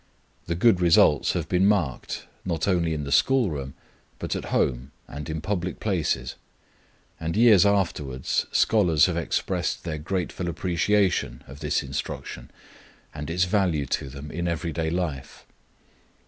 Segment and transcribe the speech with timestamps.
[0.47, 3.75] The good results have been marked, not only in the school room,
[4.17, 6.33] but at home and in public places;
[7.19, 12.49] and years afterwards scholars have expressed their grateful appreciation of this instruction
[13.13, 15.45] and its value to them in every day life.